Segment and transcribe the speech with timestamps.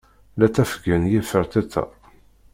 [0.37, 1.83] La ttafgen yiferṭeṭṭa.